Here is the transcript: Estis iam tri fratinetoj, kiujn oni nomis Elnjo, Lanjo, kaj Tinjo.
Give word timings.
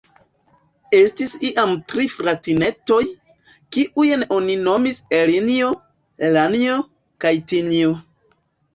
Estis 0.99 1.35
iam 1.49 1.75
tri 1.93 2.05
fratinetoj, 2.13 2.99
kiujn 3.77 4.27
oni 4.41 4.59
nomis 4.65 5.01
Elnjo, 5.21 5.71
Lanjo, 6.41 6.83
kaj 7.25 7.39
Tinjo. 7.55 7.99